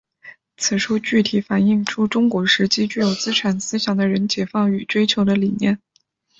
[0.57, 5.79] 此书具体反映出中古时期具有资产思想的人解放与追求的理念。